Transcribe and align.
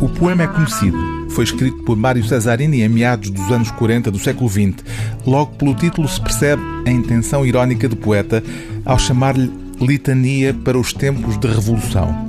O 0.00 0.08
poema 0.08 0.44
é 0.44 0.46
conhecido. 0.46 0.96
Foi 1.30 1.44
escrito 1.44 1.82
por 1.82 1.96
Mário 1.96 2.24
Cesarini 2.24 2.82
em 2.82 2.88
meados 2.88 3.30
dos 3.30 3.50
anos 3.50 3.70
40 3.72 4.10
do 4.10 4.18
século 4.18 4.48
XX. 4.48 4.84
Logo 5.26 5.52
pelo 5.56 5.74
título 5.74 6.08
se 6.08 6.20
percebe 6.20 6.62
a 6.86 6.90
intenção 6.90 7.44
irónica 7.44 7.88
do 7.88 7.96
poeta 7.96 8.42
ao 8.84 8.98
chamar-lhe 8.98 9.52
Litania 9.80 10.54
para 10.54 10.78
os 10.78 10.92
tempos 10.92 11.38
de 11.38 11.46
revolução. 11.46 12.28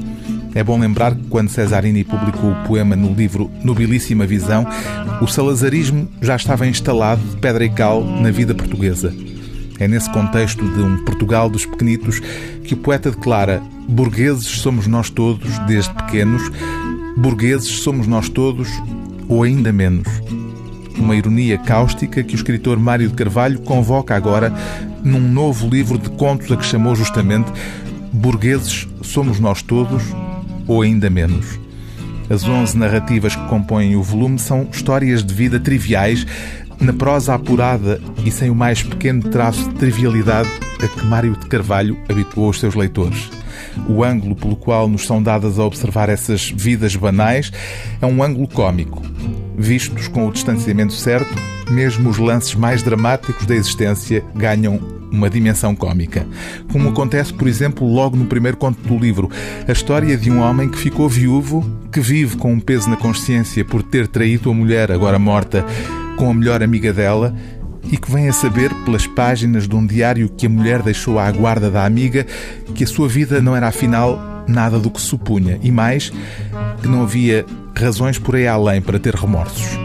É 0.56 0.64
bom 0.64 0.80
lembrar 0.80 1.16
que 1.16 1.28
quando 1.30 1.50
Cesarini 1.50 2.04
publicou 2.04 2.52
o 2.52 2.64
poema 2.68 2.96
no 2.96 3.14
livro 3.14 3.50
Nobilíssima 3.64 4.26
Visão, 4.26 4.66
o 5.22 5.28
salazarismo 5.28 6.08
já 6.22 6.36
estava 6.36 6.68
instalado 6.68 7.22
de 7.22 7.38
pedra 7.38 7.64
e 7.64 7.70
cal 7.70 8.04
na 8.04 8.32
vida 8.32 8.56
portuguesa. 8.56 9.14
É 9.80 9.88
nesse 9.88 10.10
contexto 10.12 10.68
de 10.68 10.82
um 10.82 11.06
Portugal 11.06 11.50
dos 11.50 11.66
pequenitos 11.66 12.20
que 12.64 12.74
o 12.74 12.78
poeta 12.78 13.12
declara: 13.12 13.62
Burgueses 13.88 14.48
somos 14.48 14.88
nós 14.88 15.10
todos, 15.10 15.58
desde 15.60 15.94
pequenos, 15.94 16.52
burgueses 17.18 17.80
somos 17.80 18.08
nós 18.08 18.30
todos, 18.30 18.70
ou 19.28 19.44
ainda 19.44 19.72
menos. 19.72 20.08
Uma 20.98 21.16
ironia 21.16 21.58
cáustica 21.58 22.24
que 22.24 22.34
o 22.34 22.36
escritor 22.36 22.78
Mário 22.78 23.08
de 23.08 23.14
Carvalho 23.14 23.60
convoca 23.62 24.16
agora 24.16 24.54
num 25.04 25.20
novo 25.20 25.70
livro 25.70 25.98
de 25.98 26.10
contos 26.10 26.52
a 26.52 26.58
que 26.58 26.66
chamou 26.66 26.96
justamente 26.96 27.52
Burgueses 28.12 28.88
somos 29.02 29.40
nós 29.40 29.62
todos, 29.62 30.04
ou 30.68 30.82
ainda 30.82 31.10
menos. 31.10 31.60
As 32.30 32.44
onze 32.48 32.78
narrativas 32.78 33.36
que 33.36 33.46
compõem 33.48 33.96
o 33.96 34.04
volume 34.04 34.38
são 34.40 34.68
histórias 34.72 35.24
de 35.24 35.34
vida 35.34 35.60
triviais 35.60 36.26
na 36.80 36.94
prosa 36.94 37.34
apurada 37.34 38.02
e 38.26 38.32
sem 38.32 38.50
o 38.50 38.56
mais 38.56 38.82
pequeno 38.82 39.24
traço 39.30 39.68
de 39.70 39.76
trivialidade 39.76 40.50
a 40.82 40.88
que 40.88 41.06
Mário 41.06 41.36
de 41.36 41.46
Carvalho 41.48 41.98
habituou 42.10 42.50
os 42.50 42.60
seus 42.60 42.76
leitores. 42.76 43.30
O 43.88 44.04
ângulo 44.04 44.36
pelo 44.36 44.56
qual 44.56 44.88
nos 44.88 45.06
são 45.06 45.22
dadas 45.22 45.60
a 45.60 45.66
observar 45.66 46.10
essas 46.10 46.50
vidas 46.50 46.96
banais 46.96 47.52
é 48.02 48.06
um 48.06 48.24
ângulo 48.24 48.48
cômico. 48.48 49.02
Vistos 49.58 50.08
com 50.08 50.28
o 50.28 50.32
distanciamento 50.32 50.94
certo, 50.94 51.34
mesmo 51.70 52.10
os 52.10 52.18
lances 52.18 52.56
mais 52.56 52.82
dramáticos 52.82 53.46
da 53.46 53.56
existência 53.56 54.24
ganham 54.36 54.80
uma 55.12 55.30
dimensão 55.30 55.76
cômica. 55.76 56.26
Como 56.72 56.90
acontece, 56.90 57.34
por 57.34 57.48
exemplo, 57.48 57.88
logo 57.88 58.16
no 58.16 58.26
primeiro 58.26 58.58
conto 58.58 58.80
do 58.88 58.98
livro, 58.98 59.30
a 59.68 59.72
história 59.72 60.16
de 60.16 60.32
um 60.32 60.40
homem 60.40 60.70
que 60.70 60.78
ficou 60.78 61.10
viúvo, 61.10 61.66
que 61.92 62.00
vive 62.00 62.38
com 62.38 62.54
um 62.54 62.60
peso 62.60 62.90
na 62.90 62.96
consciência 62.96 63.66
por 63.66 63.84
ter 63.84 64.08
traído 64.08 64.50
a 64.50 64.54
mulher 64.54 64.92
agora 64.92 65.18
morta 65.18 65.66
com 66.16 66.30
a 66.30 66.34
melhor 66.34 66.62
amiga 66.62 66.94
dela 66.94 67.34
e 67.92 67.98
que 67.98 68.12
vem 68.12 68.28
a 68.28 68.34
saber, 68.34 68.74
pelas 68.86 69.08
páginas 69.08 69.68
de 69.68 69.76
um 69.76 69.86
diário 69.86 70.30
que 70.30 70.46
a 70.46 70.50
mulher 70.50 70.82
deixou 70.82 71.20
à 71.20 71.32
guarda 71.32 71.70
da 71.72 71.86
amiga, 71.86 72.26
que 72.76 72.84
a 72.84 72.88
sua 72.88 73.08
vida 73.08 73.42
não 73.42 73.56
era 73.56 73.68
afinal 73.68 74.44
nada 74.48 74.80
do 74.80 74.90
que 74.90 75.02
supunha 75.02 75.60
e 75.62 75.72
mais, 75.72 76.12
que 76.82 76.88
não 76.88 77.04
havia 77.04 77.46
razões 77.76 78.18
por 78.18 78.36
aí 78.36 78.48
além 78.48 78.82
para 78.82 79.00
ter 79.00 79.16
remorsos. 79.16 79.78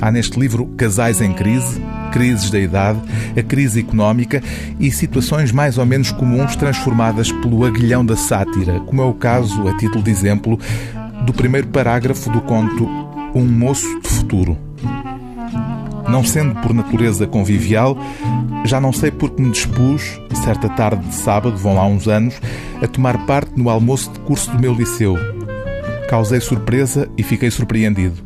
Há 0.00 0.12
neste 0.12 0.38
livro 0.38 0.66
casais 0.76 1.20
em 1.20 1.32
crise, 1.32 1.80
crises 2.12 2.50
da 2.50 2.58
idade, 2.58 3.00
a 3.36 3.42
crise 3.42 3.80
económica 3.80 4.42
e 4.78 4.90
situações 4.92 5.50
mais 5.50 5.76
ou 5.76 5.84
menos 5.84 6.12
comuns 6.12 6.54
transformadas 6.54 7.32
pelo 7.32 7.64
aguilhão 7.64 8.06
da 8.06 8.16
sátira, 8.16 8.78
como 8.80 9.02
é 9.02 9.04
o 9.04 9.14
caso, 9.14 9.66
a 9.66 9.76
título 9.76 10.02
de 10.02 10.10
exemplo, 10.10 10.58
do 11.26 11.32
primeiro 11.32 11.66
parágrafo 11.68 12.30
do 12.30 12.40
conto 12.42 12.88
Um 13.34 13.44
Moço 13.44 14.00
de 14.00 14.08
Futuro. 14.08 14.56
Não 16.08 16.24
sendo 16.24 16.54
por 16.60 16.72
natureza 16.72 17.26
convivial, 17.26 17.96
já 18.64 18.80
não 18.80 18.92
sei 18.92 19.10
porque 19.10 19.42
me 19.42 19.50
dispus, 19.50 20.18
certa 20.48 20.68
tarde 20.70 21.04
de 21.06 21.14
sábado, 21.14 21.56
vão 21.58 21.74
lá 21.74 21.86
uns 21.86 22.08
anos, 22.08 22.34
a 22.82 22.86
tomar 22.86 23.26
parte 23.26 23.52
no 23.56 23.68
almoço 23.68 24.10
de 24.10 24.18
curso 24.20 24.50
do 24.50 24.58
meu 24.58 24.72
liceu. 24.72 25.18
Causei 26.08 26.40
surpresa 26.40 27.06
e 27.18 27.22
fiquei 27.22 27.50
surpreendido. 27.50 28.16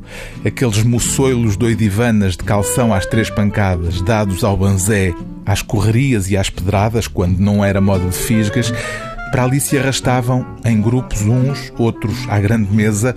Aqueles 0.45 0.85
moçoilos 0.85 1.57
doidivanas 1.57 2.37
de 2.37 2.45
calção 2.45 2.95
às 2.95 3.05
três 3.07 3.29
pancadas, 3.29 4.01
dados 4.03 4.45
ao 4.45 4.57
banzé, 4.57 5.13
às 5.45 5.63
correrias 5.63 6.31
e 6.31 6.37
às 6.37 6.48
pedradas, 6.48 7.09
quando 7.09 7.41
não 7.41 7.65
era 7.65 7.81
moda 7.81 8.05
de 8.09 8.17
fisgas, 8.17 8.73
para 9.33 9.45
ali 9.45 9.59
se 9.59 9.79
arrastavam 9.79 10.47
em 10.63 10.79
grupos 10.79 11.23
uns, 11.23 11.73
outros 11.79 12.29
à 12.29 12.39
grande 12.39 12.70
mesa, 12.70 13.17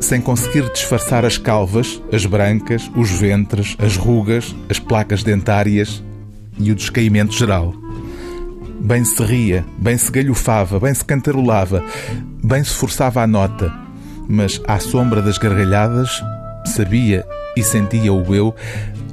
sem 0.00 0.20
conseguir 0.20 0.68
disfarçar 0.72 1.24
as 1.24 1.38
calvas, 1.38 2.02
as 2.12 2.26
brancas, 2.26 2.90
os 2.96 3.08
ventres, 3.10 3.76
as 3.78 3.96
rugas, 3.96 4.54
as 4.68 4.80
placas 4.80 5.22
dentárias 5.22 6.02
e 6.58 6.72
o 6.72 6.74
descaimento 6.74 7.32
geral. 7.32 7.72
Bem 8.80 9.04
se 9.04 9.22
ria, 9.22 9.64
bem 9.78 9.96
se 9.96 10.10
galhofava, 10.10 10.80
bem 10.80 10.92
se 10.92 11.04
cantarolava, 11.04 11.84
bem 12.42 12.64
se 12.64 12.74
forçava 12.74 13.22
a 13.22 13.26
nota, 13.26 13.72
mas 14.28 14.60
à 14.66 14.80
sombra 14.80 15.22
das 15.22 15.38
gargalhadas, 15.38 16.20
sabia 16.66 17.24
e 17.56 17.62
sentia 17.62 18.12
o 18.12 18.34
eu, 18.34 18.52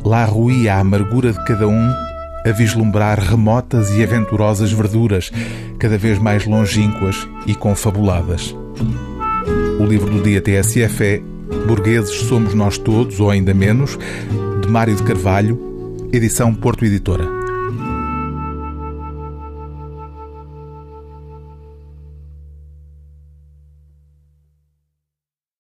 lá 0.04 0.26
ruía 0.26 0.74
a 0.74 0.80
amargura 0.80 1.32
de 1.32 1.46
cada 1.46 1.68
um 1.68 2.11
a 2.46 2.52
vislumbrar 2.52 3.20
remotas 3.20 3.92
e 3.92 4.04
aventurosas 4.04 4.72
verduras, 4.72 5.32
cada 5.80 5.98
vez 5.98 6.18
mais 6.20 6.46
longínquas 6.46 7.28
e 7.46 7.56
confabuladas. 7.56 8.56
O 9.80 9.86
livro 9.86 10.10
do 10.10 10.22
dia 10.22 10.42
TSF 10.42 11.04
é 11.04 11.22
Burgueses 11.68 12.16
Somos 12.22 12.54
Nós 12.54 12.78
Todos, 12.78 13.20
ou 13.20 13.30
ainda 13.30 13.54
menos, 13.54 13.98
de 14.62 14.68
Mário 14.68 14.96
de 14.96 15.04
Carvalho, 15.04 15.60
edição 16.12 16.54
Porto 16.54 16.86
Editora. 16.86 17.41